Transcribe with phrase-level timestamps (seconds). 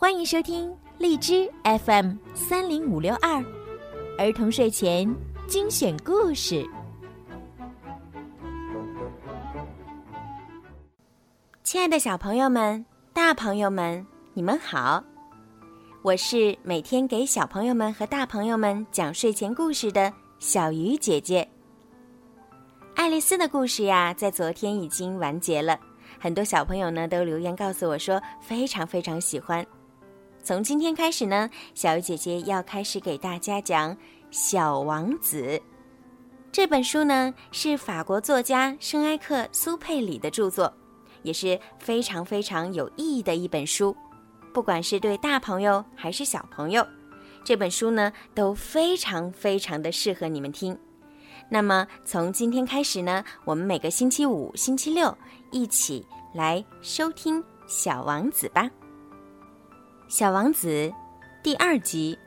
[0.00, 3.44] 欢迎收听荔枝 FM 三零五六二
[4.16, 5.12] 儿童睡前
[5.48, 6.64] 精选故事。
[11.64, 15.02] 亲爱的小朋友们、大朋友们，你们好！
[16.02, 21.46] 我是每天给小朋友们和大朋友们讲睡前故事的小鱼姐姐。
[22.94, 25.76] 爱丽丝的故事呀，在昨天已经完结了，
[26.20, 29.66] 很多小朋友呢都留言告诉我说非常非常喜欢。
[30.42, 33.94] 从今天开始呢，小鱼姐姐要开始给大家讲
[34.30, 35.42] 《小王子》
[36.50, 40.72] 这本书呢，是法国作家圣埃克苏佩里的著作，
[41.22, 43.94] 也是非常非常有意义的一本书。
[44.54, 46.84] 不管是对大朋友还是小朋友，
[47.44, 50.76] 这本书呢都非常非常的适合你们听。
[51.50, 55.14] 那么从今天开始呢，我们每个星期五、星期六
[55.50, 58.70] 一起来收听《小王子》吧。
[60.10, 60.90] 小王子，
[61.42, 62.18] 第二集。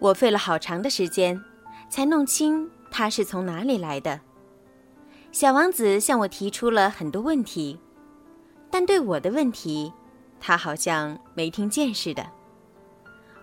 [0.00, 1.40] 我费了好长的时间，
[1.88, 4.20] 才弄清他是从哪里来的。
[5.30, 7.78] 小王子向我提出了很多问题，
[8.68, 9.92] 但对我的问题，
[10.40, 12.28] 他好像没听见似的。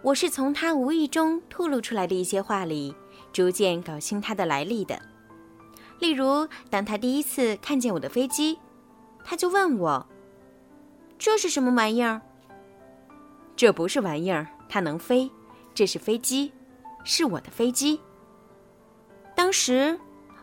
[0.00, 2.96] 我是从他无意中吐露出来的一些话里，
[3.34, 4.98] 逐渐搞清他的来历的。
[5.98, 8.58] 例如，当他第一次看见我的飞机，
[9.22, 10.06] 他就问我
[11.18, 12.22] ：“这是什么玩意儿？”
[13.56, 15.30] 这不是玩意儿，它能飞。
[15.74, 16.52] 这是飞机，
[17.04, 18.00] 是我的飞机。
[19.34, 19.98] 当时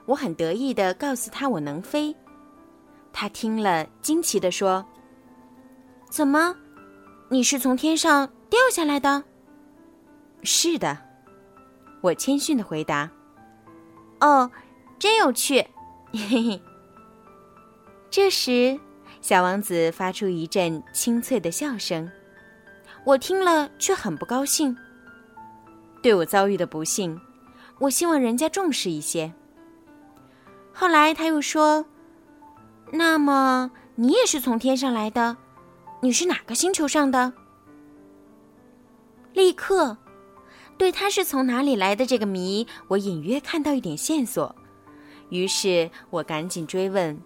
[0.05, 2.15] 我很得意的告诉他我能飞，
[3.11, 4.85] 他听了惊奇的说
[6.09, 6.55] ：“怎么，
[7.29, 9.23] 你是从天上掉下来的
[10.43, 10.95] ？”“是的。”
[12.01, 13.09] 我谦逊的回答。
[14.21, 14.51] “哦，
[14.99, 15.65] 真有趣。”
[16.13, 16.61] 嘿嘿。
[18.11, 18.79] 这时，
[19.19, 22.11] 小王子发出一阵清脆的笑声。
[23.05, 24.75] 我听了却很不高兴。
[26.01, 27.19] 对我遭遇的不幸，
[27.79, 29.33] 我希望人家重视一些。
[30.73, 31.85] 后来他又说
[32.91, 35.37] ：“那么你也是从天上来的？
[36.01, 37.33] 你是哪个星球上的？”
[39.33, 39.97] 立刻，
[40.77, 44.55] 对他是从哪里来的这个谜，我隐约看到一点线索。
[45.29, 47.19] 于是我赶紧追问：“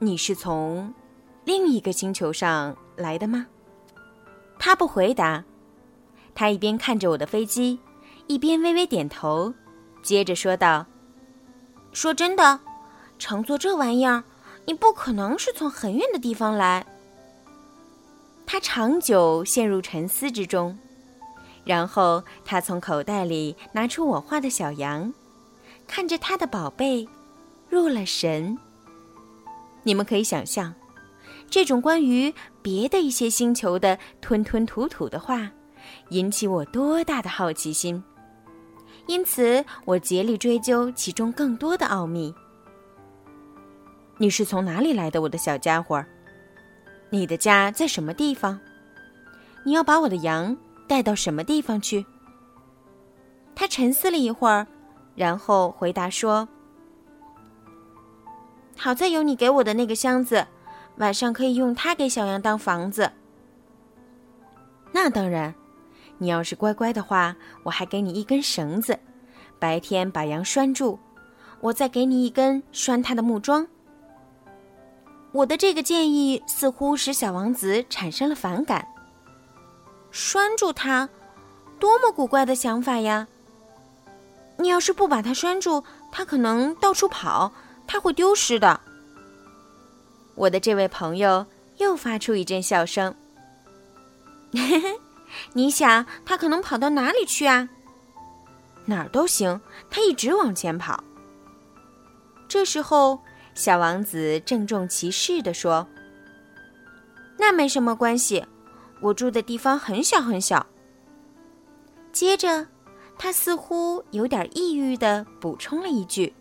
[0.00, 0.92] 你是从
[1.44, 3.46] 另一个星球上来的吗？”
[4.64, 5.42] 他不回答，
[6.36, 7.80] 他一边看着我的飞机，
[8.28, 9.52] 一边微微点头，
[10.04, 10.86] 接着说道
[11.92, 12.60] ：“说真的，
[13.18, 14.22] 乘坐这玩意儿，
[14.64, 16.86] 你不可能是从很远的地方来。”
[18.46, 20.78] 他长久陷入沉思之中，
[21.64, 25.12] 然后他从口袋里拿出我画的小羊，
[25.88, 27.08] 看着他的宝贝，
[27.68, 28.56] 入了神。
[29.82, 30.72] 你们可以想象。
[31.50, 35.50] 这种关于别的一些星球的吞吞吐吐的话，
[36.10, 38.02] 引起我多大的好奇心！
[39.06, 42.32] 因此，我竭力追究其中更多的奥秘。
[44.16, 46.04] 你是从哪里来的，我的小家伙？
[47.10, 48.58] 你的家在什么地方？
[49.64, 50.56] 你要把我的羊
[50.86, 52.06] 带到什么地方去？
[53.54, 54.66] 他沉思了一会儿，
[55.16, 56.48] 然后回答说
[58.78, 60.46] ：“好在有你给我的那个箱子。”
[60.96, 63.10] 晚上可以用它给小羊当房子。
[64.92, 65.54] 那当然，
[66.18, 68.98] 你要是乖乖的话，我还给你一根绳子，
[69.58, 70.98] 白天把羊拴住，
[71.60, 73.66] 我再给你一根拴它的木桩。
[75.32, 78.86] 我的这个建议似乎使小王子产生了反感。
[80.10, 81.08] 拴住它，
[81.80, 83.26] 多么古怪的想法呀！
[84.58, 85.82] 你要是不把它拴住，
[86.12, 87.50] 它可能到处跑，
[87.86, 88.78] 它会丢失的。
[90.34, 91.46] 我的这位朋友
[91.78, 93.14] 又发出一阵笑声。
[95.54, 97.68] 你想他可能跑到哪里去啊？
[98.84, 101.02] 哪儿都行，他一直往前跑。
[102.48, 103.18] 这时候，
[103.54, 105.86] 小王子郑重其事地说
[107.38, 108.44] ：“那没什么关系，
[109.00, 110.66] 我住的地方很小很小。”
[112.12, 112.66] 接着，
[113.16, 116.34] 他似乎有点抑郁地补充了一句：“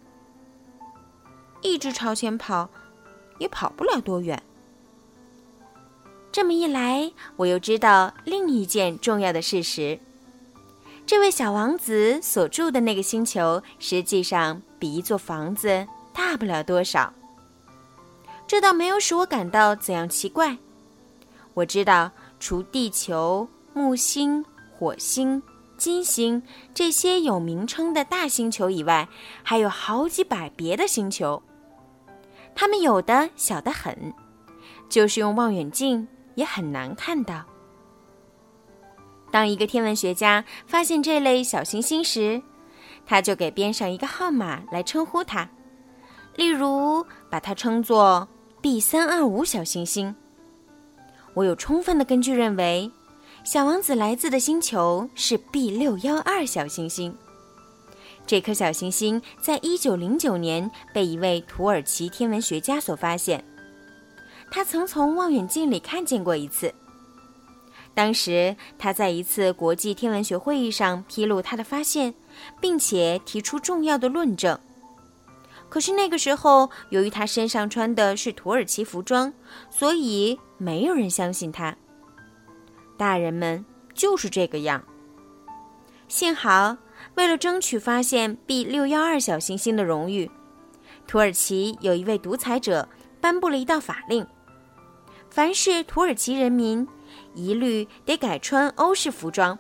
[1.61, 2.69] 一直朝前跑。”
[3.41, 4.39] 也跑不了多远。
[6.31, 9.99] 这么一来，我又知道另一件重要的事实：
[11.07, 17.11] 这位小王子所住的那个星球，实际上比一座房子大不了多少。
[18.45, 20.55] 这倒没有使我感到怎样奇怪。
[21.55, 24.45] 我知道，除地球、木星、
[24.77, 25.41] 火星、
[25.77, 26.41] 金星
[26.73, 29.09] 这些有名称的大星球以外，
[29.41, 31.41] 还有好几百别的星球。
[32.55, 34.13] 它们有的小得很，
[34.89, 37.43] 就是用望远镜也很难看到。
[39.31, 42.41] 当一个天文学家发现这类小行星时，
[43.05, 45.49] 他就给边上一个号码来称呼它，
[46.35, 48.27] 例如把它称作
[48.61, 50.13] B 三二五小行星。
[51.33, 52.91] 我有充分的根据认为，
[53.43, 57.15] 小王子来自的星球是 B 六幺二小行星。
[58.31, 63.43] 这颗小行星在一九零九年被一位土耳其天文学家所发现，
[64.49, 66.73] 他曾从望远镜里看见过一次。
[67.93, 72.13] 当时他在一次国际天文学会议上披露他的发现，
[72.61, 74.57] 并且提出重要的论证。
[75.67, 79.33] 可是那个时候，由于他身上穿的是土耳其服装，
[79.69, 81.75] 所以没有人相信他。
[82.95, 84.81] 大人们就是这个样。
[86.07, 86.75] 幸好，
[87.15, 90.29] 为了争取发现 B 六幺二小行星的荣誉，
[91.07, 92.87] 土耳其有一位独裁者
[93.19, 94.25] 颁布了一道法令：
[95.29, 96.87] 凡是土耳其人民，
[97.35, 99.57] 一律得改穿欧式服装，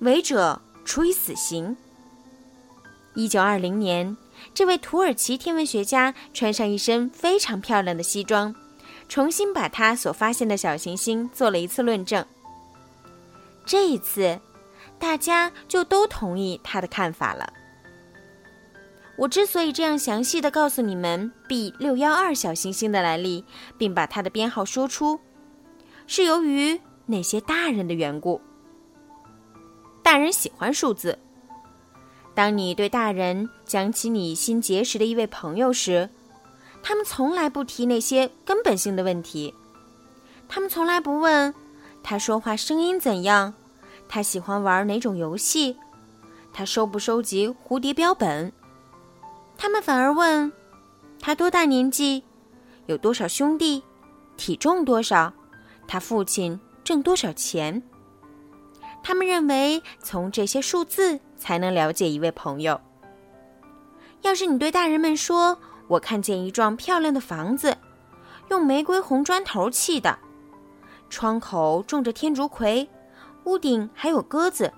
[0.00, 1.76] 违者处以死刑。
[3.14, 4.16] 一九二零年。
[4.54, 8.54] 这位土耳其天文学家穿上一身非常漂亮的西装，
[9.08, 12.24] 重新把他所发现的小行星做了一次论证。
[13.66, 14.38] 这一次，
[14.98, 17.52] 大家就都同意他的看法了。
[19.16, 23.44] 我之所以这样详细的告诉你们 B 六幺二小行星的来历，
[23.76, 25.18] 并把它的编号说出，
[26.06, 28.40] 是由于那些大人的缘故。
[30.02, 31.18] 大人喜欢数字。
[32.34, 36.08] 当你对大人讲起你新结识的一位朋友时，
[36.80, 39.52] 他们从来不提那些根本性的问题。
[40.48, 41.52] 他们从来不问
[42.04, 43.52] 他说话声音怎样，
[44.08, 45.76] 他喜欢玩哪种游戏，
[46.52, 48.52] 他收不收集蝴蝶标本。
[49.56, 50.52] 他们反而问
[51.20, 52.24] 他多大年纪，
[52.86, 53.82] 有多少兄弟，
[54.36, 55.32] 体重多少，
[55.86, 57.82] 他父亲挣多少钱。
[59.02, 61.20] 他们认为从这些数字。
[61.38, 62.80] 才能了解一位朋友。
[64.22, 65.56] 要是你对大人们说
[65.86, 67.78] ：“我看见一幢漂亮的房子，
[68.50, 70.18] 用玫瑰红砖头砌的，
[71.08, 72.90] 窗口种着天竺葵，
[73.48, 74.72] 屋顶还有鸽子。”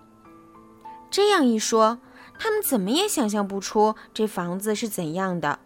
[1.10, 1.98] 这样一说，
[2.38, 5.58] 他们怎么也想象不出这房子是怎样的。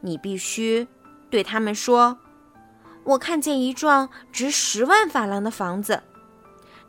[0.00, 0.88] 你必须
[1.30, 2.18] 对他们说
[3.04, 6.02] ：“我看见一幢值十万法郎的房子。”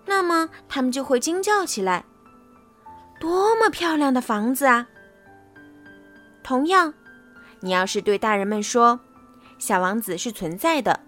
[0.05, 2.05] 那么他们就会惊叫起来。
[3.19, 4.87] 多么漂亮的房子啊！
[6.41, 6.91] 同样，
[7.59, 8.99] 你要是对大人们说，
[9.59, 10.99] 小王子是存在的，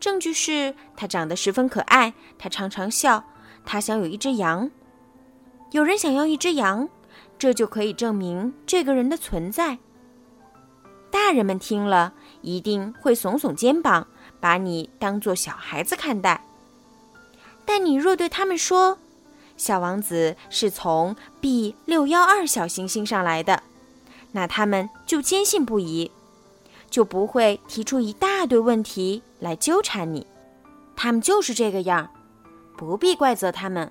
[0.00, 3.22] 证据是他长得十分可爱，他常常笑，
[3.64, 4.70] 他想有一只羊，
[5.72, 6.88] 有人想要一只羊，
[7.38, 9.78] 这就可以证明这个人的存在。
[11.10, 14.06] 大人们听了一定会耸耸肩膀，
[14.40, 16.44] 把你当做小孩子看待。
[17.66, 18.98] 但你若对他们说，
[19.56, 23.62] 小王子是从 B 六幺二小行星上来的，
[24.32, 26.10] 那他们就坚信不疑，
[26.90, 30.26] 就不会提出一大堆问题来纠缠你。
[30.96, 32.10] 他们就是这个样，
[32.76, 33.90] 不必怪责他们。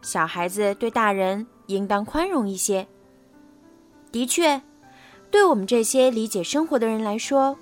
[0.00, 2.86] 小孩子对大人应当宽容一些。
[4.10, 4.62] 的确，
[5.30, 7.58] 对我们这些理解生活的人来说，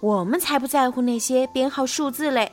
[0.00, 2.52] 我们才不在乎那些编号数字嘞。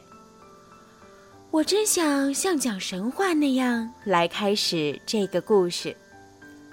[1.52, 5.96] 我真想像讲神话那样来开始这个故事。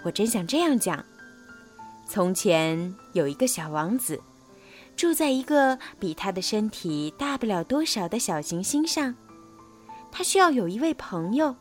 [0.02, 1.04] 我真想这样讲：
[2.08, 4.18] 从前有一个小王子，
[4.96, 9.14] 住在一个比他的身体大不了多少的小行星上。
[10.10, 11.54] 他需要有一位朋友。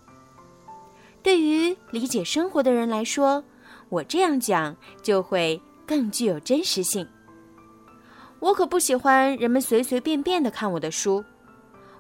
[1.22, 3.44] 对于理解生活的人来说，
[3.90, 7.08] 我这样讲就会更具有真实性。
[8.40, 11.24] 我可不喜欢人们随随便便的看我的书。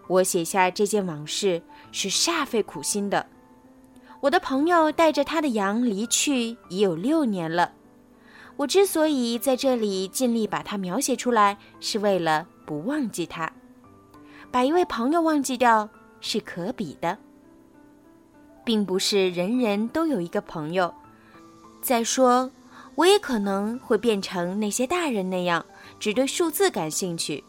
[0.08, 1.62] 我写下这件往事
[1.92, 3.25] 是煞费苦心的。
[4.20, 7.72] 我的朋友带着他的羊离去已有六年了。
[8.56, 13.52] 我之所以在这里尽力把它描写出来，是为了不忘记他。
[14.52, 15.90] 把一位朋友忘记掉
[16.22, 17.18] 是可比的，
[18.64, 20.94] 并不是人人都有一个朋友。
[21.82, 22.50] 再说，
[22.96, 25.66] 我也可能会变成那些大人那样，
[26.00, 27.44] 只对数字感兴趣。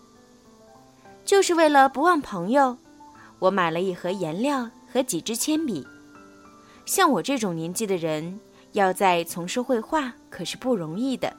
[1.25, 2.77] 就是为了不忘朋友，
[3.39, 5.87] 我买了一盒颜料和几支铅笔。
[6.87, 8.41] 像我这种年纪的人，
[8.75, 11.35] 要再从事绘画可是不容易的，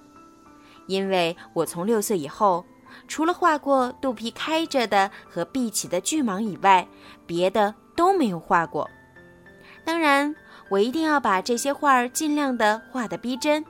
[0.87, 2.65] 因为我从六岁以后，
[3.07, 6.87] 除了画过肚皮开着的和闭起的巨蟒以外，
[7.25, 8.89] 别的都没有画过。
[9.83, 10.33] 当然，
[10.69, 13.63] 我一定要把这些画儿尽量的画得逼真，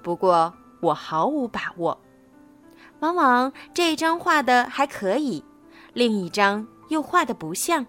[0.00, 2.00] 不过我毫无把握。
[3.00, 5.44] 往往这一张画的还可以，
[5.92, 7.84] 另一张又画的不像。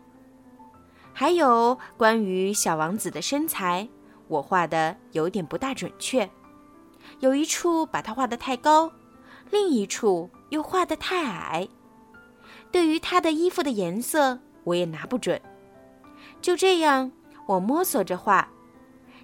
[1.14, 3.88] 还有关于小王子的身材，
[4.28, 6.30] 我画的有点不大准确，
[7.20, 8.92] 有一处把它画的太高，
[9.52, 11.68] 另一处又画的太矮。
[12.72, 15.40] 对于他的衣服的颜色，我也拿不准。
[16.42, 17.12] 就这样，
[17.48, 18.48] 我摸索着画，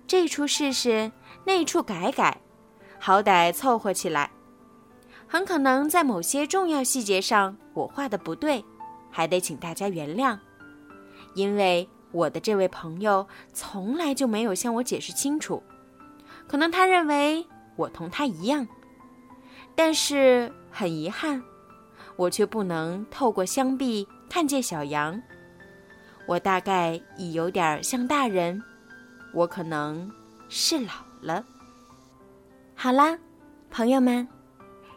[0.05, 1.11] 这处试试，
[1.45, 2.39] 那处改改，
[2.99, 4.29] 好歹凑合起来。
[5.27, 8.63] 很可能在某些重要细节上我画的不对，
[9.11, 10.37] 还得请大家原谅，
[11.35, 15.61] 因为我的这位朋友从来就没有向我解释清楚。
[16.47, 18.67] 可能他认为我同他一样，
[19.75, 21.41] 但是很遗憾。
[22.15, 25.21] 我却不能透过箱壁看见小羊。
[26.25, 28.61] 我大概已有点像大人，
[29.33, 30.11] 我可能
[30.49, 31.45] 是老了。
[32.75, 33.17] 好啦，
[33.71, 34.27] 朋友们，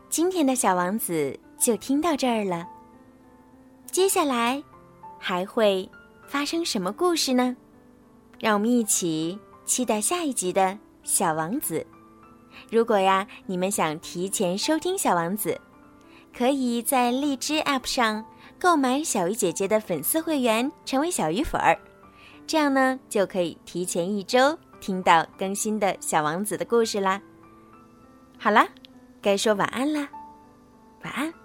[0.08, 2.66] 今天的小王子就听到这儿了。
[3.86, 4.62] 接下来
[5.18, 5.88] 还会
[6.32, 7.54] 发生什么故事呢？
[8.40, 11.86] 让我们一起期待下一集的小王子。
[12.70, 15.60] 如果呀，你们想提前收听小王子。
[16.34, 18.24] 可以在荔枝 App 上
[18.58, 21.78] 购买小鱼姐姐的粉丝会员，成为小鱼粉儿，
[22.46, 27.20] 这样呢就可以提前一周听到更新的小王子的故事啦。
[28.38, 28.66] 好啦，
[29.20, 30.08] 该说晚安啦，
[31.04, 31.41] 晚安。